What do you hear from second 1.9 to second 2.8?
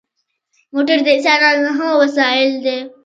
وسایل دی.